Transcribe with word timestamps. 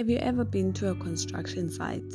Have 0.00 0.08
you 0.08 0.16
ever 0.16 0.46
been 0.46 0.72
to 0.72 0.92
a 0.92 0.94
construction 0.94 1.70
site? 1.70 2.10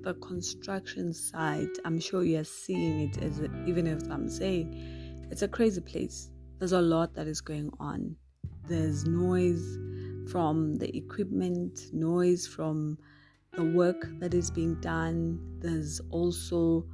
The 0.00 0.14
construction 0.22 1.12
site, 1.12 1.76
I'm 1.84 2.00
sure 2.00 2.24
you're 2.24 2.44
seeing 2.44 3.00
it 3.00 3.22
as 3.22 3.40
a, 3.40 3.50
even 3.66 3.86
if 3.86 4.10
I'm 4.10 4.30
saying 4.30 5.28
it's 5.30 5.42
a 5.42 5.48
crazy 5.48 5.82
place. 5.82 6.30
There's 6.58 6.72
a 6.72 6.80
lot 6.80 7.12
that 7.16 7.26
is 7.26 7.42
going 7.42 7.72
on. 7.78 8.16
There's 8.66 9.04
noise 9.04 9.78
from 10.32 10.76
the 10.76 10.96
equipment, 10.96 11.92
noise 11.92 12.46
from 12.46 12.96
the 13.52 13.64
work 13.64 14.08
that 14.20 14.32
is 14.32 14.50
being 14.50 14.80
done. 14.80 15.58
There's 15.58 16.00
also 16.08 16.86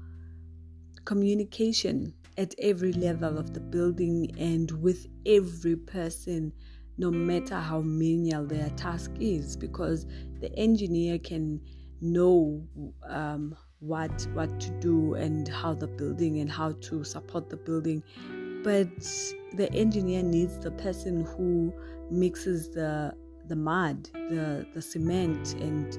communication 1.04 2.12
at 2.36 2.52
every 2.58 2.94
level 2.94 3.38
of 3.38 3.54
the 3.54 3.60
building 3.60 4.32
and 4.36 4.72
with 4.82 5.06
every 5.24 5.76
person 5.76 6.52
no 6.98 7.10
matter 7.10 7.56
how 7.56 7.80
menial 7.80 8.46
their 8.46 8.70
task 8.70 9.10
is, 9.20 9.56
because 9.56 10.06
the 10.40 10.52
engineer 10.56 11.18
can 11.18 11.60
know 12.00 12.62
um, 13.08 13.56
what 13.80 14.26
what 14.32 14.58
to 14.60 14.70
do 14.80 15.14
and 15.14 15.48
how 15.48 15.74
the 15.74 15.86
building 15.86 16.40
and 16.40 16.50
how 16.50 16.72
to 16.72 17.04
support 17.04 17.50
the 17.50 17.56
building, 17.56 18.02
but 18.62 18.88
the 19.54 19.70
engineer 19.72 20.22
needs 20.22 20.58
the 20.58 20.70
person 20.72 21.24
who 21.24 21.72
mixes 22.10 22.70
the 22.70 23.14
the 23.48 23.56
mud, 23.56 24.08
the 24.30 24.66
the 24.74 24.82
cement, 24.82 25.54
and 25.54 25.98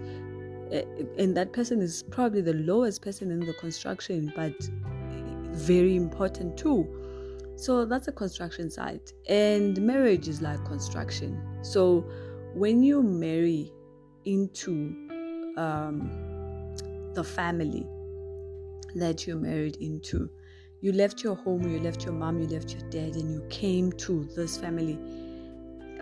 eh, 0.73 0.84
and 1.18 1.38
that 1.38 1.54
person 1.54 1.82
is 1.82 2.04
probably 2.09 2.42
the 2.42 2.54
lowest 2.54 3.02
person 3.02 3.32
in 3.32 3.40
the 3.40 3.54
construction, 3.54 4.32
but 4.36 4.54
very 5.52 5.95
important 5.95 6.58
too 6.58 7.07
so 7.58 7.86
that's 7.86 8.08
a 8.08 8.11
construction 8.11 8.69
site. 8.69 9.13
And 9.27 9.81
marriage 9.81 10.27
is 10.27 10.44
like 10.44 10.63
construction. 10.63 11.41
So 11.63 12.05
when 12.53 12.83
you 12.83 13.02
marry 13.02 13.73
into 14.25 14.95
um, 15.58 16.11
the 17.13 17.23
family 17.23 17.88
that 18.95 19.25
you're 19.25 19.38
married 19.38 19.78
into, 19.78 20.30
you 20.81 20.91
left 20.91 21.23
your 21.23 21.33
home, 21.33 21.67
you 21.67 21.80
left 21.80 22.05
your 22.05 22.13
mom, 22.13 22.39
you 22.39 22.47
left 22.47 22.73
your 22.73 22.88
dad, 22.91 23.16
and 23.16 23.33
you 23.33 23.44
came 23.50 23.91
to 23.94 24.25
this 24.35 24.58
family. 24.58 25.00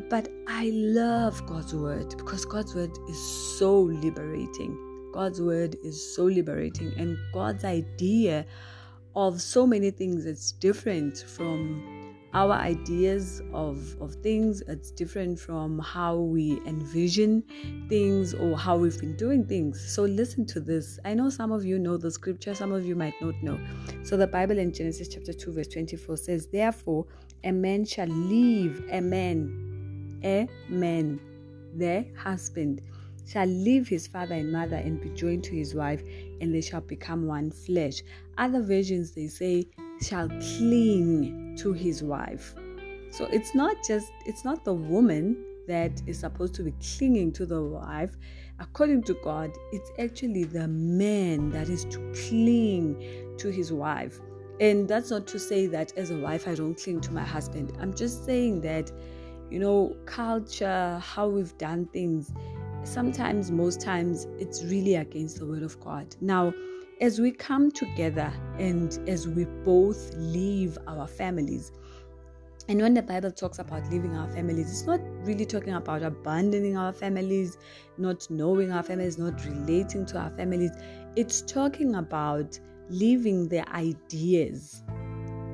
But 0.09 0.27
I 0.47 0.71
love 0.73 1.45
God's 1.47 1.73
word 1.73 2.17
because 2.17 2.43
God's 2.43 2.75
word 2.75 2.91
is 3.09 3.57
so 3.57 3.79
liberating. 3.79 4.77
God's 5.13 5.41
word 5.41 5.77
is 5.85 6.13
so 6.15 6.25
liberating, 6.25 6.91
and 6.97 7.17
God's 7.33 7.63
idea 7.63 8.45
of 9.15 9.41
so 9.41 9.65
many 9.65 9.91
things. 9.91 10.25
It's 10.25 10.51
different 10.51 11.17
from 11.17 12.05
our 12.35 12.51
ideas 12.51 13.41
of, 13.53 13.95
of 14.01 14.13
things, 14.15 14.61
it's 14.67 14.91
different 14.91 15.39
from 15.39 15.79
how 15.79 16.17
we 16.17 16.59
envision 16.65 17.41
things 17.87 18.33
or 18.33 18.57
how 18.57 18.75
we've 18.75 18.99
been 18.99 19.15
doing 19.15 19.45
things. 19.45 19.79
So, 19.93 20.03
listen 20.03 20.45
to 20.47 20.59
this. 20.59 20.99
I 21.05 21.13
know 21.13 21.29
some 21.29 21.53
of 21.53 21.63
you 21.63 21.79
know 21.79 21.95
the 21.95 22.11
scripture, 22.11 22.53
some 22.53 22.73
of 22.73 22.85
you 22.85 22.93
might 22.93 23.13
not 23.21 23.41
know. 23.41 23.57
So, 24.03 24.17
the 24.17 24.27
Bible 24.27 24.57
in 24.57 24.73
Genesis 24.73 25.07
chapter 25.07 25.31
2, 25.31 25.53
verse 25.53 25.69
24 25.69 26.17
says, 26.17 26.47
Therefore, 26.47 27.05
a 27.45 27.53
man 27.53 27.85
shall 27.85 28.07
leave 28.07 28.83
a 28.91 28.99
man, 28.99 30.19
a 30.21 30.49
man, 30.67 31.21
the 31.77 32.05
husband 32.17 32.81
shall 33.25 33.47
leave 33.47 33.87
his 33.87 34.07
father 34.07 34.35
and 34.35 34.51
mother 34.51 34.75
and 34.75 35.01
be 35.01 35.09
joined 35.09 35.43
to 35.45 35.55
his 35.55 35.73
wife, 35.73 36.03
and 36.41 36.53
they 36.53 36.61
shall 36.61 36.81
become 36.81 37.25
one 37.25 37.51
flesh. 37.51 38.01
Other 38.37 38.61
versions 38.61 39.11
they 39.11 39.27
say 39.27 39.67
shall 40.01 40.27
cling 40.27 41.55
to 41.59 41.73
his 41.73 42.03
wife. 42.03 42.55
So 43.11 43.25
it's 43.25 43.55
not 43.55 43.77
just 43.87 44.11
it's 44.25 44.43
not 44.43 44.65
the 44.65 44.73
woman 44.73 45.37
that 45.67 46.01
is 46.05 46.19
supposed 46.19 46.53
to 46.55 46.63
be 46.63 46.73
clinging 46.97 47.31
to 47.33 47.45
the 47.45 47.61
wife. 47.61 48.15
According 48.59 49.03
to 49.03 49.15
God, 49.23 49.51
it's 49.71 49.91
actually 49.99 50.43
the 50.43 50.67
man 50.67 51.49
that 51.49 51.69
is 51.69 51.85
to 51.85 52.13
cling 52.13 53.35
to 53.37 53.49
his 53.49 53.71
wife. 53.73 54.19
And 54.59 54.87
that's 54.87 55.11
not 55.11 55.27
to 55.27 55.39
say 55.39 55.67
that 55.67 55.97
as 55.97 56.11
a 56.11 56.17
wife 56.17 56.47
I 56.47 56.55
don't 56.55 56.75
cling 56.75 57.01
to 57.01 57.11
my 57.11 57.23
husband. 57.23 57.73
I'm 57.79 57.93
just 57.93 58.25
saying 58.25 58.61
that 58.61 58.91
you 59.49 59.59
know, 59.59 59.95
culture, 60.05 60.99
how 61.03 61.27
we've 61.27 61.57
done 61.57 61.85
things, 61.87 62.31
sometimes, 62.85 63.51
most 63.51 63.81
times, 63.81 64.27
it's 64.39 64.63
really 64.63 64.95
against 64.95 65.39
the 65.39 65.45
word 65.45 65.63
of 65.63 65.79
God. 65.79 66.15
Now, 66.21 66.53
as 67.01 67.19
we 67.19 67.31
come 67.31 67.71
together 67.71 68.31
and 68.57 68.97
as 69.07 69.27
we 69.27 69.45
both 69.63 70.13
leave 70.15 70.77
our 70.87 71.07
families, 71.07 71.71
and 72.67 72.81
when 72.81 72.93
the 72.95 73.03
Bible 73.03 73.31
talks 73.31 73.59
about 73.59 73.89
leaving 73.91 74.15
our 74.15 74.27
families, 74.31 74.71
it's 74.71 74.87
not 74.87 74.99
really 75.25 75.45
talking 75.45 75.73
about 75.73 76.01
abandoning 76.01 76.77
our 76.77 76.93
families, 76.93 77.57
not 77.97 78.27
knowing 78.31 78.71
our 78.71 78.81
families, 78.81 79.19
not 79.19 79.43
relating 79.45 80.05
to 80.07 80.17
our 80.17 80.31
families. 80.31 80.71
It's 81.15 81.41
talking 81.41 81.95
about 81.95 82.59
leaving 82.89 83.49
the 83.49 83.69
ideas, 83.69 84.83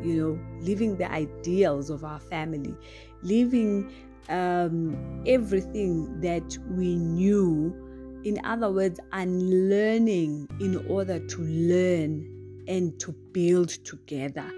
you 0.02 0.16
know, 0.16 0.40
leaving 0.62 0.96
the 0.96 1.12
ideals 1.12 1.90
of 1.90 2.06
our 2.06 2.20
family, 2.20 2.78
leaving 3.24 3.92
um, 4.32 5.24
everything 5.28 6.20
that 6.22 6.58
we 6.70 6.96
knew. 6.96 7.76
In 8.24 8.40
other 8.46 8.72
words, 8.72 9.00
unlearning 9.12 10.48
in 10.60 10.86
order 10.88 11.20
to 11.20 11.42
learn 11.42 12.64
and 12.68 13.00
to 13.00 13.12
build 13.34 13.70
together. 13.70 14.50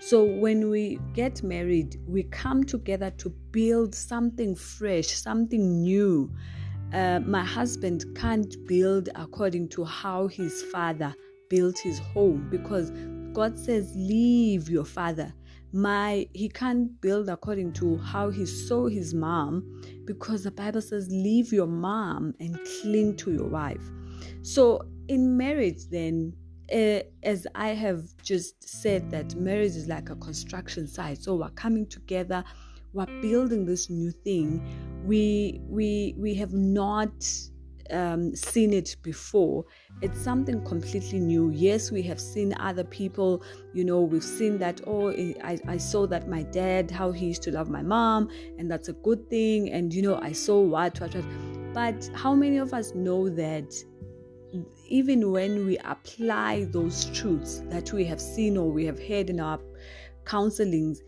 So 0.00 0.24
when 0.24 0.70
we 0.70 0.98
get 1.12 1.42
married, 1.42 2.00
we 2.06 2.22
come 2.22 2.64
together 2.64 3.10
to 3.18 3.28
build 3.50 3.94
something 3.94 4.54
fresh, 4.56 5.08
something 5.08 5.82
new. 5.82 6.32
Uh, 6.94 7.20
my 7.20 7.44
husband 7.44 8.04
can't 8.16 8.56
build 8.66 9.10
according 9.14 9.68
to 9.70 9.84
how 9.84 10.26
his 10.28 10.62
father 10.72 11.14
built 11.50 11.78
his 11.78 11.98
home 11.98 12.48
because 12.50 12.90
God 13.34 13.58
says, 13.58 13.92
Leave 13.94 14.70
your 14.70 14.86
father 14.86 15.34
my 15.72 16.26
he 16.32 16.48
can't 16.48 17.00
build 17.00 17.28
according 17.28 17.72
to 17.74 17.96
how 17.98 18.30
he 18.30 18.44
saw 18.46 18.88
his 18.88 19.14
mom 19.14 19.82
because 20.04 20.44
the 20.44 20.50
bible 20.50 20.82
says 20.82 21.08
leave 21.10 21.52
your 21.52 21.66
mom 21.66 22.34
and 22.40 22.58
cling 22.80 23.16
to 23.16 23.32
your 23.32 23.48
wife. 23.48 23.82
So 24.42 24.82
in 25.08 25.36
marriage 25.36 25.86
then 25.90 26.32
uh, 26.72 27.00
as 27.24 27.46
i 27.56 27.68
have 27.68 28.02
just 28.22 28.62
said 28.62 29.10
that 29.10 29.34
marriage 29.34 29.74
is 29.74 29.88
like 29.88 30.08
a 30.08 30.14
construction 30.16 30.86
site 30.86 31.20
so 31.20 31.34
we're 31.34 31.50
coming 31.50 31.84
together 31.86 32.44
we're 32.92 33.20
building 33.20 33.66
this 33.66 33.90
new 33.90 34.12
thing 34.12 34.62
we 35.04 35.60
we 35.64 36.14
we 36.16 36.32
have 36.32 36.52
not 36.52 37.12
um, 37.92 38.34
seen 38.34 38.72
it 38.72 38.96
before. 39.02 39.64
It's 40.02 40.20
something 40.20 40.64
completely 40.64 41.20
new. 41.20 41.50
Yes, 41.50 41.90
we 41.90 42.02
have 42.02 42.20
seen 42.20 42.54
other 42.58 42.84
people, 42.84 43.42
you 43.74 43.84
know, 43.84 44.00
we've 44.00 44.24
seen 44.24 44.58
that, 44.58 44.80
oh, 44.86 45.10
I, 45.10 45.58
I 45.66 45.76
saw 45.76 46.06
that 46.06 46.28
my 46.28 46.42
dad, 46.42 46.90
how 46.90 47.12
he 47.12 47.26
used 47.26 47.42
to 47.42 47.52
love 47.52 47.68
my 47.70 47.82
mom, 47.82 48.28
and 48.58 48.70
that's 48.70 48.88
a 48.88 48.94
good 48.94 49.28
thing. 49.28 49.70
And, 49.70 49.92
you 49.92 50.02
know, 50.02 50.18
I 50.20 50.32
saw 50.32 50.60
what, 50.60 51.00
what, 51.00 51.14
what. 51.14 51.24
But 51.74 52.10
how 52.14 52.34
many 52.34 52.58
of 52.58 52.74
us 52.74 52.94
know 52.94 53.28
that 53.28 53.72
even 54.88 55.30
when 55.30 55.66
we 55.66 55.78
apply 55.78 56.66
those 56.70 57.04
truths 57.16 57.62
that 57.66 57.92
we 57.92 58.04
have 58.04 58.20
seen 58.20 58.56
or 58.56 58.68
we 58.68 58.84
have 58.84 58.98
heard 58.98 59.30
in 59.30 59.38
our 59.40 59.60
counselings, 60.24 60.98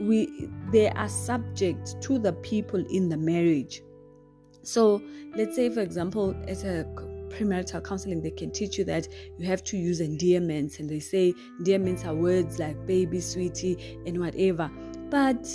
we 0.00 0.48
they 0.72 0.88
are 0.88 1.08
subject 1.08 2.00
to 2.00 2.18
the 2.18 2.32
people 2.32 2.82
in 2.90 3.10
the 3.10 3.16
marriage 3.16 3.82
so, 4.62 5.02
let's 5.36 5.56
say, 5.56 5.70
for 5.70 5.80
example, 5.80 6.34
as 6.46 6.64
a 6.64 6.84
premarital 7.30 7.84
counseling, 7.84 8.20
they 8.20 8.30
can 8.30 8.50
teach 8.50 8.78
you 8.78 8.84
that 8.84 9.08
you 9.38 9.46
have 9.46 9.62
to 9.64 9.76
use 9.76 10.00
endearments, 10.00 10.78
and 10.78 10.88
they 10.88 11.00
say 11.00 11.34
endearments 11.58 12.04
are 12.04 12.14
words 12.14 12.58
like 12.58 12.86
baby, 12.86 13.20
sweetie, 13.20 13.98
and 14.06 14.18
whatever. 14.18 14.70
But 15.10 15.48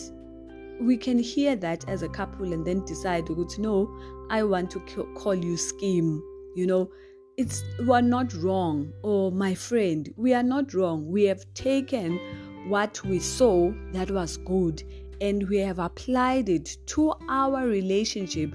we 0.80 0.98
can 0.98 1.20
hear 1.20 1.56
that 1.56 1.88
as 1.88 2.02
a 2.02 2.10
couple 2.10 2.52
and 2.54 2.66
then 2.66 2.84
decide, 2.86 3.30
no, 3.58 3.90
I 4.30 4.44
want 4.44 4.72
to 4.72 4.80
call 5.16 5.36
you 5.36 5.58
scheme. 5.58 6.22
You 6.56 6.68
know, 6.68 6.90
it's 7.38 7.64
we're 7.86 8.02
not 8.02 8.34
wrong, 8.34 8.92
or 9.04 9.32
my 9.32 9.56
friend, 9.56 10.12
we 10.18 10.34
are 10.34 10.44
not 10.44 10.74
wrong. 10.74 11.08
We 11.08 11.26
have 11.26 11.46
taken 11.54 12.20
what 12.68 13.04
we 13.04 13.20
saw 13.20 13.72
that 13.92 14.10
was 14.10 14.38
good 14.38 14.84
and 15.22 15.48
we 15.50 15.58
have 15.58 15.80
applied 15.80 16.50
it 16.50 16.78
to 16.88 17.14
our 17.30 17.68
relationship 17.68 18.54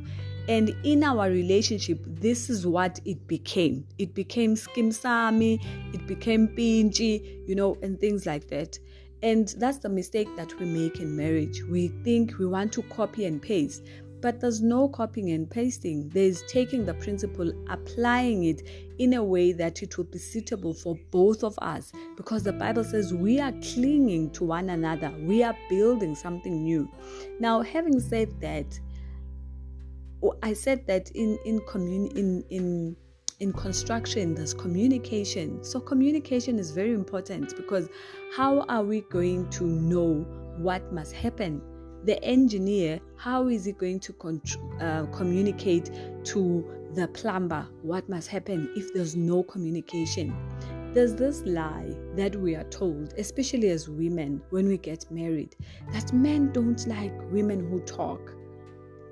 and 0.50 0.74
in 0.82 1.04
our 1.04 1.30
relationship, 1.30 2.00
this 2.04 2.50
is 2.50 2.66
what 2.66 2.98
it 3.04 3.24
became. 3.28 3.86
It 3.98 4.14
became 4.14 4.56
skimsami, 4.56 5.64
it 5.94 6.08
became 6.08 6.48
pinchi, 6.48 7.46
you 7.46 7.54
know, 7.54 7.78
and 7.82 8.00
things 8.00 8.26
like 8.26 8.48
that. 8.48 8.76
And 9.22 9.54
that's 9.58 9.78
the 9.78 9.88
mistake 9.88 10.26
that 10.36 10.58
we 10.58 10.66
make 10.66 10.98
in 10.98 11.16
marriage. 11.16 11.62
We 11.62 11.88
think 12.02 12.36
we 12.40 12.46
want 12.46 12.72
to 12.72 12.82
copy 12.82 13.26
and 13.26 13.40
paste, 13.40 13.86
but 14.20 14.40
there's 14.40 14.60
no 14.60 14.88
copying 14.88 15.30
and 15.30 15.48
pasting. 15.48 16.08
There's 16.08 16.42
taking 16.48 16.84
the 16.84 16.94
principle, 16.94 17.52
applying 17.68 18.42
it 18.42 18.62
in 18.98 19.14
a 19.14 19.22
way 19.22 19.52
that 19.52 19.84
it 19.84 19.96
will 19.96 20.04
be 20.06 20.18
suitable 20.18 20.74
for 20.74 20.98
both 21.12 21.44
of 21.44 21.56
us. 21.62 21.92
Because 22.16 22.42
the 22.42 22.52
Bible 22.52 22.82
says 22.82 23.14
we 23.14 23.38
are 23.38 23.52
clinging 23.62 24.30
to 24.30 24.42
one 24.42 24.70
another, 24.70 25.14
we 25.20 25.44
are 25.44 25.56
building 25.68 26.16
something 26.16 26.64
new. 26.64 26.90
Now, 27.38 27.62
having 27.62 28.00
said 28.00 28.40
that, 28.40 28.80
I 30.42 30.52
said 30.52 30.86
that 30.86 31.10
in 31.12 31.38
in 31.44 31.60
in 31.76 32.44
in 32.50 32.96
in 33.40 33.52
construction 33.52 34.34
there's 34.34 34.54
communication. 34.54 35.64
So 35.64 35.80
communication 35.80 36.58
is 36.58 36.70
very 36.70 36.92
important 36.92 37.56
because 37.56 37.88
how 38.36 38.60
are 38.68 38.82
we 38.82 39.00
going 39.02 39.48
to 39.50 39.64
know 39.64 40.26
what 40.58 40.92
must 40.92 41.12
happen? 41.12 41.62
The 42.04 42.22
engineer 42.24 43.00
how 43.16 43.48
is 43.48 43.64
he 43.64 43.72
going 43.72 44.00
to 44.00 44.12
con- 44.14 44.42
uh, 44.80 45.06
communicate 45.06 45.90
to 46.24 46.64
the 46.94 47.08
plumber 47.08 47.66
what 47.82 48.08
must 48.08 48.28
happen 48.28 48.70
if 48.76 48.92
there's 48.92 49.16
no 49.16 49.42
communication? 49.42 50.34
There's 50.92 51.14
this 51.14 51.42
lie 51.46 51.94
that 52.16 52.34
we 52.34 52.56
are 52.56 52.64
told, 52.64 53.14
especially 53.16 53.70
as 53.70 53.88
women 53.88 54.42
when 54.50 54.66
we 54.66 54.76
get 54.76 55.08
married, 55.08 55.54
that 55.92 56.12
men 56.12 56.50
don't 56.50 56.84
like 56.88 57.12
women 57.30 57.70
who 57.70 57.78
talk. 57.82 58.34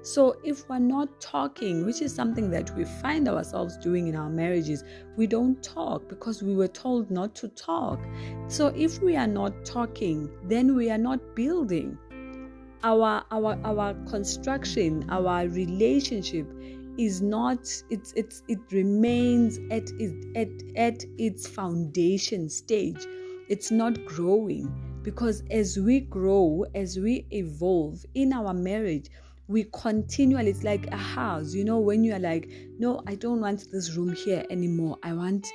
So, 0.02 0.36
if 0.44 0.68
we're 0.68 0.78
not 0.78 1.20
talking, 1.20 1.84
which 1.84 2.02
is 2.02 2.14
something 2.14 2.50
that 2.50 2.74
we 2.76 2.84
find 2.84 3.28
ourselves 3.28 3.76
doing 3.76 4.06
in 4.06 4.14
our 4.14 4.30
marriages, 4.30 4.84
we 5.16 5.26
don't 5.26 5.60
talk 5.62 6.08
because 6.08 6.42
we 6.42 6.54
were 6.54 6.68
told 6.68 7.10
not 7.10 7.34
to 7.36 7.48
talk. 7.48 8.00
So, 8.46 8.68
if 8.68 9.02
we 9.02 9.16
are 9.16 9.26
not 9.26 9.64
talking, 9.64 10.30
then 10.44 10.76
we 10.76 10.90
are 10.90 10.98
not 10.98 11.34
building. 11.34 11.98
Our 12.84 13.24
our 13.32 13.58
our 13.64 13.94
construction, 14.08 15.04
our 15.10 15.48
relationship 15.48 16.46
is 16.96 17.20
not 17.20 17.60
it's 17.90 18.12
it's 18.16 18.42
it 18.48 18.58
remains 18.70 19.58
at 19.70 19.90
at 20.36 20.48
at 20.76 21.04
its 21.18 21.46
foundation 21.46 22.48
stage. 22.48 23.04
It's 23.48 23.70
not 23.70 24.04
growing 24.04 24.70
because 25.02 25.42
as 25.50 25.78
we 25.78 26.00
grow, 26.00 26.64
as 26.74 26.98
we 26.98 27.26
evolve 27.30 28.04
in 28.14 28.32
our 28.32 28.52
marriage, 28.52 29.08
we 29.48 29.64
continually 29.72 30.50
it's 30.50 30.62
like 30.62 30.86
a 30.88 30.96
house 30.96 31.54
you 31.54 31.64
know 31.64 31.78
when 31.78 32.04
you 32.04 32.14
are 32.14 32.18
like 32.18 32.50
no 32.78 33.02
i 33.06 33.14
don't 33.14 33.40
want 33.40 33.66
this 33.72 33.96
room 33.96 34.12
here 34.12 34.44
anymore. 34.50 34.98
I 35.02 35.12
want 35.12 35.46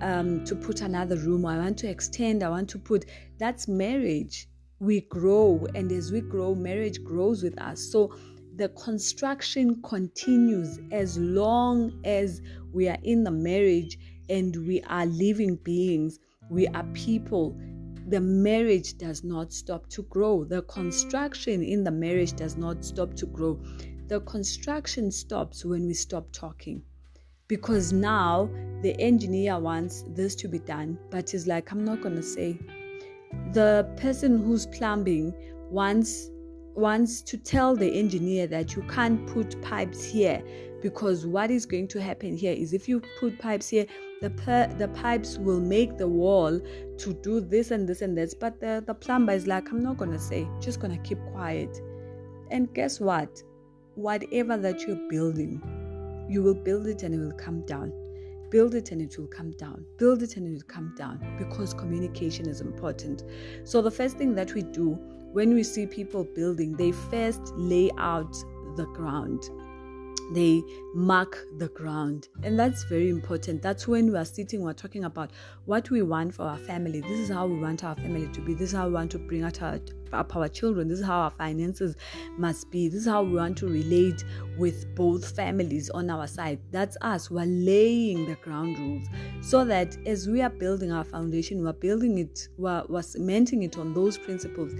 um, 0.00 0.44
to 0.44 0.54
put 0.54 0.80
another 0.80 1.16
room. 1.16 1.46
I 1.46 1.58
want 1.58 1.78
to 1.78 1.88
extend. 1.88 2.42
I 2.42 2.48
want 2.50 2.68
to 2.70 2.78
put 2.78 3.06
that's 3.38 3.68
marriage. 3.68 4.48
We 4.80 5.02
grow 5.02 5.66
and 5.74 5.90
as 5.90 6.12
we 6.12 6.20
grow 6.20 6.54
marriage 6.54 7.02
grows 7.02 7.42
with 7.42 7.60
us. 7.60 7.80
So 7.80 8.14
the 8.56 8.68
construction 8.70 9.80
continues 9.82 10.80
as 10.92 11.18
long 11.18 12.00
as 12.04 12.42
we 12.72 12.88
are 12.88 12.98
in 13.02 13.24
the 13.24 13.30
marriage 13.30 13.98
and 14.28 14.54
we 14.66 14.82
are 14.82 15.06
living 15.06 15.56
beings. 15.56 16.18
We 16.50 16.66
are 16.68 16.84
people 16.94 17.58
the 18.08 18.20
marriage 18.20 18.96
does 18.96 19.22
not 19.22 19.52
stop 19.52 19.86
to 19.90 20.02
grow. 20.04 20.42
The 20.42 20.62
construction 20.62 21.62
in 21.62 21.84
the 21.84 21.90
marriage 21.90 22.32
does 22.32 22.56
not 22.56 22.82
stop 22.84 23.14
to 23.14 23.26
grow. 23.26 23.60
The 24.06 24.20
construction 24.22 25.10
stops 25.10 25.64
when 25.64 25.86
we 25.86 25.92
stop 25.92 26.32
talking. 26.32 26.82
Because 27.48 27.92
now 27.92 28.50
the 28.82 28.98
engineer 28.98 29.58
wants 29.58 30.04
this 30.08 30.34
to 30.36 30.48
be 30.48 30.58
done, 30.58 30.98
but 31.10 31.30
he's 31.30 31.46
like, 31.46 31.70
I'm 31.70 31.84
not 31.84 32.00
going 32.00 32.16
to 32.16 32.22
say. 32.22 32.58
The 33.52 33.86
person 33.98 34.42
who's 34.42 34.66
plumbing 34.66 35.34
wants 35.70 36.30
wants 36.74 37.22
to 37.22 37.36
tell 37.36 37.74
the 37.74 37.92
engineer 37.92 38.46
that 38.46 38.76
you 38.76 38.82
can't 38.82 39.26
put 39.26 39.60
pipes 39.62 40.04
here 40.04 40.40
because 40.80 41.26
what 41.26 41.50
is 41.50 41.66
going 41.66 41.88
to 41.88 42.00
happen 42.00 42.36
here 42.36 42.52
is 42.52 42.72
if 42.72 42.88
you 42.88 43.02
put 43.18 43.36
pipes 43.40 43.68
here 43.68 43.84
the 44.20 44.30
per- 44.30 44.72
the 44.78 44.88
pipes 44.88 45.38
will 45.38 45.60
make 45.60 45.96
the 45.96 46.08
wall 46.08 46.60
to 46.98 47.14
do 47.14 47.40
this 47.40 47.70
and 47.70 47.88
this 47.88 48.02
and 48.02 48.16
this 48.16 48.34
but 48.34 48.58
the, 48.60 48.82
the 48.86 48.94
plumber 48.94 49.32
is 49.32 49.46
like 49.46 49.70
i'm 49.70 49.82
not 49.82 49.96
gonna 49.96 50.18
say 50.18 50.48
just 50.60 50.80
gonna 50.80 50.98
keep 50.98 51.18
quiet. 51.32 51.80
And 52.50 52.72
guess 52.72 52.98
what? 52.98 53.42
Whatever 53.94 54.56
that 54.56 54.80
you're 54.86 55.08
building 55.08 55.62
you 56.28 56.42
will 56.42 56.54
build 56.54 56.86
it 56.86 57.02
and 57.02 57.14
it 57.14 57.18
will 57.18 57.32
come 57.32 57.62
down. 57.62 57.92
Build 58.50 58.74
it 58.74 58.92
and 58.92 59.00
it 59.00 59.18
will 59.18 59.26
come 59.26 59.50
down. 59.52 59.84
Build 59.98 60.22
it 60.22 60.36
and 60.36 60.46
it 60.46 60.52
will 60.52 60.68
come 60.68 60.94
down 60.96 61.36
because 61.38 61.74
communication 61.74 62.48
is 62.48 62.60
important. 62.60 63.24
So 63.64 63.82
the 63.82 63.90
first 63.90 64.16
thing 64.16 64.34
that 64.34 64.54
we 64.54 64.62
do 64.62 64.98
when 65.32 65.54
we 65.54 65.62
see 65.62 65.86
people 65.86 66.24
building 66.24 66.74
they 66.74 66.92
first 66.92 67.52
lay 67.54 67.90
out 67.98 68.32
the 68.76 68.86
ground 68.94 69.50
they 70.32 70.62
mark 70.94 71.38
the 71.58 71.68
ground. 71.68 72.28
And 72.42 72.58
that's 72.58 72.84
very 72.84 73.08
important. 73.08 73.62
That's 73.62 73.88
when 73.88 74.10
we 74.10 74.18
are 74.18 74.24
sitting 74.24 74.62
we're 74.62 74.72
talking 74.72 75.04
about 75.04 75.30
what 75.64 75.90
we 75.90 76.02
want 76.02 76.34
for 76.34 76.42
our 76.42 76.58
family. 76.58 77.00
This 77.00 77.18
is 77.18 77.30
how 77.30 77.46
we 77.46 77.58
want 77.58 77.84
our 77.84 77.96
family 77.96 78.28
to 78.32 78.40
be. 78.40 78.54
This 78.54 78.70
is 78.70 78.76
how 78.76 78.88
we 78.88 78.94
want 78.94 79.10
to 79.12 79.18
bring 79.18 79.44
out 79.44 79.62
our, 79.62 79.78
up 80.12 80.34
our 80.36 80.48
children. 80.48 80.88
This 80.88 81.00
is 81.00 81.06
how 81.06 81.20
our 81.20 81.30
finances 81.30 81.96
must 82.36 82.70
be. 82.70 82.88
This 82.88 83.00
is 83.02 83.06
how 83.06 83.22
we 83.22 83.34
want 83.34 83.58
to 83.58 83.68
relate 83.68 84.24
with 84.58 84.94
both 84.94 85.34
families 85.36 85.90
on 85.90 86.10
our 86.10 86.26
side. 86.26 86.58
That's 86.70 86.96
us. 87.00 87.30
We're 87.30 87.46
laying 87.46 88.26
the 88.26 88.34
ground 88.36 88.78
rules 88.78 89.06
so 89.40 89.64
that 89.64 89.96
as 90.06 90.28
we 90.28 90.42
are 90.42 90.50
building 90.50 90.92
our 90.92 91.04
foundation 91.04 91.62
we're 91.62 91.72
building 91.72 92.18
it 92.18 92.48
we're, 92.56 92.84
we're 92.88 93.02
cementing 93.02 93.62
it 93.62 93.78
on 93.78 93.94
those 93.94 94.18
principles. 94.18 94.72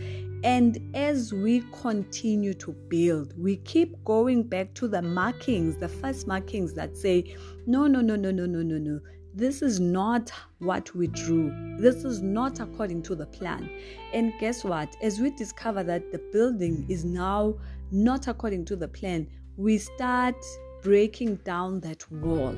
And 0.45 0.79
as 0.95 1.33
we 1.33 1.65
continue 1.73 2.55
to 2.55 2.73
build 2.89 3.39
we 3.39 3.57
keep 3.57 4.03
going 4.05 4.43
back 4.43 4.75
to 4.75 4.89
the 4.89 5.03
markings 5.03 5.77
the 5.77 5.89
first 5.89 6.27
markings 6.27 6.75
that 6.75 6.97
say 6.97 7.37
no 7.67 7.87
no 7.87 8.01
no 8.01 8.17
no 8.17 8.31
no 8.31 8.47
no 8.47 8.63
no 8.63 8.79
no 8.79 9.01
this 9.39 9.63
is 9.63 9.79
not 9.79 10.33
what 10.59 10.93
we 10.97 11.07
drew. 11.07 11.53
This 11.79 12.03
is 12.03 12.21
not 12.21 12.59
according 12.59 13.03
to 13.03 13.15
the 13.15 13.27
plan. 13.27 13.71
And 14.13 14.33
guess 14.41 14.65
what? 14.65 14.97
As 15.01 15.21
we 15.21 15.31
discover 15.31 15.85
that 15.85 16.11
the 16.11 16.19
building 16.33 16.85
is 16.89 17.05
now 17.05 17.55
not 17.93 18.27
according 18.27 18.65
to 18.65 18.75
the 18.75 18.89
plan, 18.89 19.29
we 19.57 19.79
start 19.79 20.35
breaking 20.83 21.37
down 21.37 21.79
that 21.81 22.11
wall 22.11 22.49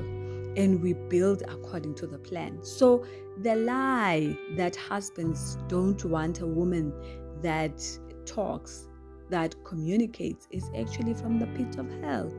and 0.57 0.81
we 0.81 0.93
build 0.93 1.43
according 1.43 1.93
to 1.95 2.07
the 2.07 2.17
plan. 2.17 2.57
So, 2.63 3.05
the 3.43 3.55
lie 3.55 4.35
that 4.57 4.75
husbands 4.75 5.59
don't 5.67 6.03
want 6.03 6.41
a 6.41 6.47
woman 6.47 6.91
that 7.43 7.79
talks, 8.25 8.89
that 9.29 9.55
communicates, 9.63 10.47
is 10.49 10.69
actually 10.75 11.13
from 11.13 11.37
the 11.37 11.47
pit 11.47 11.77
of 11.77 11.87
hell. 12.01 12.31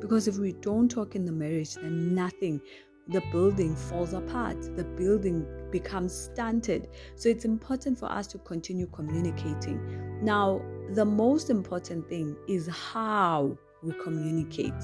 Because 0.00 0.28
if 0.28 0.38
we 0.38 0.52
don't 0.52 0.88
talk 0.88 1.14
in 1.14 1.26
the 1.26 1.32
marriage, 1.32 1.74
then 1.74 2.14
nothing 2.14 2.60
the 3.10 3.20
building 3.32 3.74
falls 3.74 4.12
apart, 4.12 4.60
the 4.76 4.84
building 4.84 5.46
becomes 5.70 6.12
stunted. 6.12 6.88
So 7.16 7.28
it's 7.28 7.44
important 7.44 7.98
for 7.98 8.10
us 8.10 8.26
to 8.28 8.38
continue 8.38 8.86
communicating. 8.86 9.80
Now, 10.22 10.62
the 10.90 11.04
most 11.04 11.50
important 11.50 12.08
thing 12.08 12.36
is 12.48 12.68
how 12.68 13.56
we 13.82 13.92
communicate. 14.02 14.74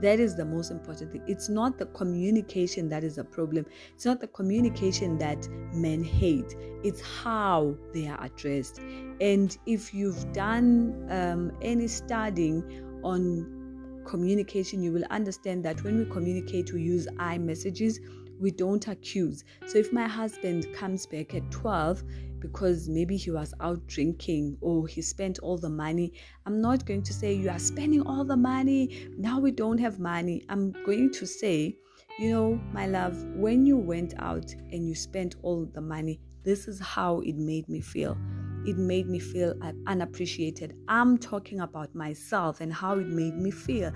That 0.00 0.20
is 0.20 0.36
the 0.36 0.44
most 0.44 0.70
important 0.70 1.12
thing. 1.12 1.22
It's 1.26 1.48
not 1.48 1.78
the 1.78 1.86
communication 1.86 2.88
that 2.90 3.04
is 3.04 3.18
a 3.18 3.24
problem. 3.24 3.64
It's 3.94 4.04
not 4.04 4.20
the 4.20 4.26
communication 4.28 5.18
that 5.18 5.48
men 5.72 6.02
hate. 6.02 6.54
It's 6.82 7.00
how 7.00 7.76
they 7.92 8.08
are 8.08 8.22
addressed. 8.22 8.80
And 9.20 9.56
if 9.66 9.94
you've 9.94 10.32
done 10.32 11.06
um, 11.10 11.52
any 11.62 11.88
studying 11.88 12.64
on 13.02 13.63
communication, 14.04 14.82
you 14.82 14.92
will 14.92 15.04
understand 15.10 15.64
that 15.64 15.82
when 15.84 15.98
we 15.98 16.04
communicate, 16.06 16.72
we 16.72 16.82
use 16.82 17.08
I 17.18 17.38
messages, 17.38 18.00
we 18.38 18.50
don't 18.50 18.86
accuse. 18.88 19.44
So 19.66 19.78
if 19.78 19.92
my 19.92 20.06
husband 20.06 20.66
comes 20.74 21.06
back 21.06 21.34
at 21.34 21.50
12 21.50 22.02
because 22.40 22.88
maybe 22.88 23.16
he 23.16 23.30
was 23.30 23.54
out 23.60 23.86
drinking 23.86 24.58
or 24.60 24.86
he 24.86 25.00
spent 25.02 25.38
all 25.38 25.56
the 25.56 25.68
money, 25.68 26.12
I'm 26.46 26.60
not 26.60 26.84
going 26.84 27.02
to 27.02 27.12
say, 27.12 27.32
You 27.32 27.50
are 27.50 27.58
spending 27.58 28.02
all 28.02 28.24
the 28.24 28.36
money, 28.36 29.08
now 29.16 29.38
we 29.38 29.50
don't 29.50 29.78
have 29.78 29.98
money. 29.98 30.44
I'm 30.48 30.72
going 30.84 31.10
to 31.12 31.26
say, 31.26 31.76
You 32.18 32.30
know, 32.30 32.60
my 32.72 32.86
love, 32.86 33.16
when 33.34 33.64
you 33.64 33.76
went 33.76 34.14
out 34.18 34.52
and 34.52 34.86
you 34.86 34.94
spent 34.94 35.36
all 35.42 35.66
the 35.72 35.80
money, 35.80 36.20
this 36.42 36.68
is 36.68 36.80
how 36.80 37.20
it 37.20 37.36
made 37.36 37.68
me 37.68 37.80
feel 37.80 38.18
it 38.66 38.76
made 38.76 39.08
me 39.08 39.18
feel 39.18 39.54
unappreciated. 39.86 40.76
I'm 40.88 41.18
talking 41.18 41.60
about 41.60 41.94
myself 41.94 42.60
and 42.60 42.72
how 42.72 42.98
it 42.98 43.08
made 43.08 43.36
me 43.36 43.50
feel. 43.50 43.92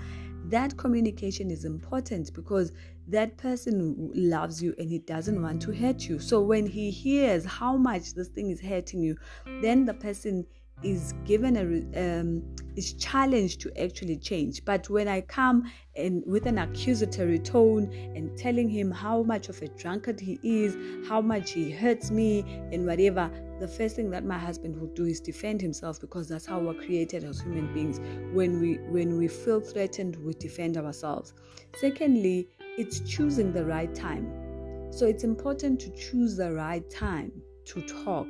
That 0.47 0.77
communication 0.77 1.51
is 1.51 1.65
important 1.65 2.33
because 2.33 2.73
that 3.09 3.37
person 3.37 4.11
loves 4.15 4.63
you 4.63 4.75
and 4.79 4.89
he 4.89 4.99
doesn't 4.99 5.41
want 5.43 5.61
to 5.63 5.73
hurt 5.73 6.09
you. 6.09 6.19
So 6.19 6.41
when 6.41 6.67
he 6.67 6.91
hears 6.91 7.45
how 7.45 7.77
much 7.77 8.15
this 8.15 8.29
thing 8.29 8.51
is 8.51 8.61
hurting 8.61 9.03
you, 9.03 9.17
then 9.63 9.85
the 9.85 9.95
person 9.95 10.47
is 10.83 11.15
given 11.25 11.57
a 11.57 12.21
um, 12.21 12.43
is 12.77 12.95
challenged 12.95 13.61
to 13.61 13.83
actually 13.83 14.17
change. 14.17 14.65
But 14.65 14.89
when 14.89 15.09
I 15.09 15.21
come 15.23 15.71
and 15.97 16.23
with 16.27 16.47
an 16.47 16.59
accusatory 16.59 17.41
tone 17.41 17.93
and 18.15 18.37
telling 18.39 18.69
him 18.69 18.91
how 18.91 19.25
much 19.25 19.49
of 19.49 19.61
a 19.63 19.69
drunkard 19.69 20.21
he 20.21 20.39
is, 20.45 20.77
how 21.09 21.21
much 21.21 21.51
he 21.51 21.73
hurts 21.73 22.13
me, 22.13 22.45
and 22.73 22.87
whatever, 22.87 23.31
the 23.59 23.67
first 23.67 23.97
thing 23.97 24.11
that 24.11 24.25
my 24.25 24.39
husband 24.39 24.81
would 24.81 24.95
do 24.95 25.07
is 25.07 25.21
defend 25.21 25.61
himself 25.61 26.01
because 26.01 26.29
that's 26.29 26.47
how 26.47 26.61
we're 26.61 26.75
created 26.75 27.25
as 27.25 27.41
human 27.41 27.73
beings. 27.75 27.99
When 28.33 28.61
we 28.61 28.75
when 28.91 29.19
we 29.19 29.27
feel 29.27 29.61
threatened, 29.61 30.17
we 30.17 30.35
defend 30.35 30.77
ourselves. 30.77 31.35
Secondly, 31.81 32.49
it's 32.79 33.01
choosing 33.01 33.53
the 33.53 33.65
right 33.65 33.93
time. 33.93 34.33
So 34.93 35.07
it's 35.07 35.25
important 35.25 35.81
to 35.81 35.91
choose 35.91 36.37
the 36.37 36.53
right 36.53 36.89
time 36.89 37.33
to 37.69 37.83
talk. 37.83 38.27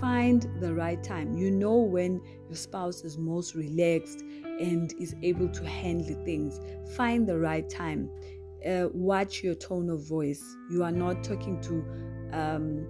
Find 0.00 0.48
the 0.60 0.74
right 0.74 1.02
time. 1.02 1.36
You 1.36 1.50
know 1.50 1.76
when 1.78 2.20
your 2.48 2.56
spouse 2.56 3.04
is 3.04 3.18
most 3.18 3.54
relaxed 3.54 4.22
and 4.42 4.92
is 4.98 5.14
able 5.22 5.48
to 5.48 5.64
handle 5.64 6.22
things. 6.24 6.60
Find 6.96 7.26
the 7.26 7.38
right 7.38 7.68
time. 7.68 8.10
Uh, 8.66 8.88
watch 8.92 9.42
your 9.42 9.54
tone 9.54 9.88
of 9.88 10.06
voice. 10.06 10.44
You 10.70 10.82
are 10.84 10.92
not 10.92 11.24
talking 11.24 11.60
to 11.62 11.84
um, 12.32 12.86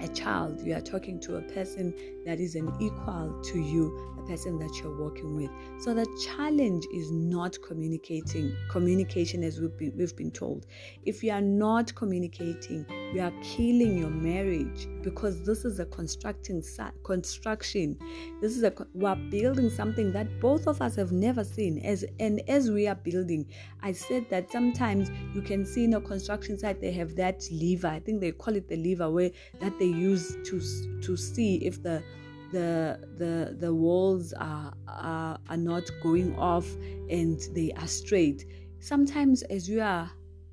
a 0.00 0.08
child, 0.08 0.60
you 0.60 0.74
are 0.74 0.80
talking 0.80 1.20
to 1.20 1.36
a 1.36 1.42
person 1.42 1.94
that 2.26 2.40
is 2.40 2.54
an 2.54 2.72
equal 2.80 3.40
to 3.44 3.58
you, 3.58 4.13
person 4.26 4.58
that 4.58 4.74
you're 4.78 4.96
working 4.96 5.36
with. 5.36 5.50
So 5.78 5.94
the 5.94 6.06
challenge 6.24 6.86
is 6.92 7.10
not 7.10 7.56
communicating, 7.66 8.54
communication 8.70 9.42
as 9.42 9.60
we've 9.60 9.76
been, 9.76 9.92
we've 9.96 10.16
been 10.16 10.30
told. 10.30 10.66
If 11.04 11.22
you 11.22 11.32
are 11.32 11.40
not 11.40 11.94
communicating, 11.94 12.86
you 13.12 13.20
are 13.20 13.32
killing 13.42 13.98
your 13.98 14.10
marriage 14.10 14.88
because 15.02 15.42
this 15.42 15.64
is 15.64 15.80
a 15.80 15.86
constructing 15.86 16.62
construction. 17.04 17.98
This 18.40 18.56
is 18.56 18.62
a 18.62 18.72
we're 18.94 19.14
building 19.14 19.70
something 19.70 20.12
that 20.12 20.40
both 20.40 20.66
of 20.66 20.80
us 20.82 20.96
have 20.96 21.12
never 21.12 21.44
seen. 21.44 21.78
As 21.84 22.04
and 22.20 22.40
as 22.48 22.70
we 22.70 22.88
are 22.88 22.94
building, 22.94 23.46
I 23.82 23.92
said 23.92 24.28
that 24.30 24.50
sometimes 24.50 25.10
you 25.34 25.42
can 25.42 25.64
see 25.64 25.84
in 25.84 25.94
a 25.94 26.00
construction 26.00 26.58
site 26.58 26.80
they 26.80 26.92
have 26.92 27.14
that 27.16 27.44
lever. 27.50 27.88
I 27.88 28.00
think 28.00 28.20
they 28.20 28.32
call 28.32 28.56
it 28.56 28.68
the 28.68 28.76
lever 28.76 29.10
where 29.10 29.30
that 29.60 29.78
they 29.78 29.86
use 29.86 30.36
to 30.44 30.60
to 31.02 31.16
see 31.16 31.56
if 31.56 31.82
the 31.82 32.02
the 32.54 33.00
the 33.18 33.56
the 33.58 33.74
walls 33.74 34.32
are, 34.34 34.72
are 34.86 35.38
are 35.48 35.56
not 35.56 35.90
going 36.02 36.36
off 36.38 36.66
and 37.10 37.40
they 37.52 37.72
are 37.72 37.88
straight. 37.88 38.46
Sometimes 38.78 39.42
as 39.42 39.68
you 39.68 39.80
are 39.80 40.10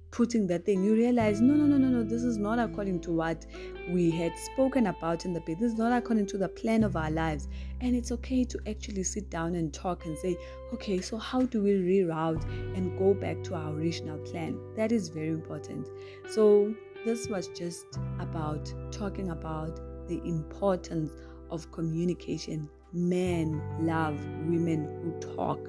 putting 0.10 0.46
that 0.46 0.66
thing 0.66 0.84
you 0.84 0.94
realize 0.94 1.40
no 1.40 1.54
no 1.54 1.66
no 1.66 1.78
no 1.78 1.88
no 1.88 2.04
this 2.04 2.22
is 2.22 2.38
not 2.38 2.60
according 2.60 3.00
to 3.00 3.14
what 3.14 3.46
we 3.92 4.12
had 4.12 4.38
spoken 4.38 4.88
about 4.88 5.24
in 5.24 5.32
the 5.32 5.40
bed 5.40 5.56
this 5.58 5.72
is 5.72 5.78
not 5.78 5.94
according 5.98 6.26
to 6.26 6.38
the 6.38 6.50
plan 6.50 6.84
of 6.84 6.98
our 6.98 7.12
lives. 7.12 7.48
And 7.80 7.96
it's 7.96 8.12
okay 8.12 8.44
to 8.44 8.60
actually 8.68 9.04
sit 9.04 9.30
down 9.30 9.56
and 9.56 9.74
talk 9.74 10.06
and 10.06 10.18
say 10.18 10.36
okay 10.74 11.00
so 11.02 11.18
how 11.18 11.44
do 11.44 11.62
we 11.62 11.72
reroute 11.72 12.44
and 12.76 12.98
go 12.98 13.14
back 13.14 13.44
to 13.44 13.56
our 13.56 13.72
original 13.74 14.18
plan? 14.18 14.60
That 14.76 14.92
is 14.92 15.10
very 15.10 15.30
important. 15.30 15.88
So 16.30 16.74
this 17.06 17.28
was 17.28 17.48
just 17.50 17.86
about 18.20 18.74
talking 18.92 19.30
about 19.30 19.80
the 20.08 20.22
importance 20.26 21.12
of 21.52 21.72
communication. 21.72 22.70
Men 22.94 23.62
love 23.80 24.20
women 24.48 24.86
who 25.02 25.36
talk. 25.36 25.60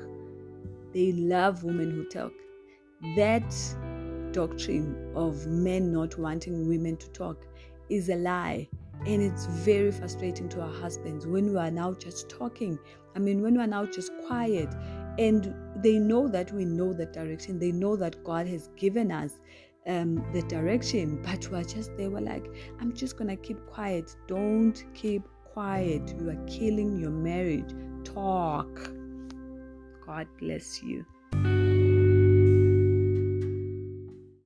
They 0.93 1.13
love 1.13 1.65
women 1.65 1.91
who 1.91 2.05
talk. 2.07 2.33
That 3.17 3.53
doctrine 4.33 5.13
of 5.15 5.47
men 5.47 5.93
not 5.93 6.19
wanting 6.19 6.69
women 6.69 6.97
to 6.97 7.09
talk 7.11 7.47
is 7.89 8.09
a 8.09 8.17
lie. 8.17 8.69
And 9.07 9.21
it's 9.21 9.47
very 9.47 9.91
frustrating 9.91 10.49
to 10.51 10.61
our 10.61 10.73
husbands 10.73 11.27
when 11.27 11.51
we 11.51 11.59
are 11.59 11.71
now 11.71 11.93
just 11.93 12.29
talking. 12.29 12.79
I 13.17 13.19
mean, 13.19 13.43
when 13.43 13.55
we 13.55 13.61
are 13.61 13.67
now 13.67 13.85
just 13.87 14.13
quiet 14.27 14.69
and 15.19 15.55
they 15.83 15.99
know 15.99 16.29
that 16.29 16.53
we 16.53 16.65
know 16.65 16.93
the 16.93 17.07
direction, 17.07 17.59
they 17.59 17.73
know 17.73 17.97
that 17.97 18.23
God 18.25 18.47
has 18.47 18.69
given 18.77 19.11
us 19.11 19.41
um, 19.87 20.25
the 20.33 20.43
direction, 20.43 21.21
but 21.23 21.49
we're 21.51 21.65
just 21.65 21.97
they 21.97 22.09
were 22.09 22.21
like, 22.21 22.47
I'm 22.81 22.93
just 22.93 23.17
gonna 23.17 23.37
keep 23.37 23.65
quiet. 23.67 24.15
Don't 24.29 24.85
keep 24.95 25.23
quiet. 25.53 26.15
You 26.19 26.31
are 26.31 26.47
killing 26.47 26.97
your 26.97 27.11
marriage. 27.11 27.73
Talk. 28.05 28.91
God 30.07 30.27
bless 30.39 30.83
you. 30.83 31.05